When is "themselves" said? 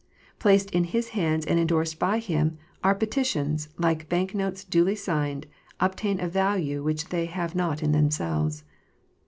7.91-8.63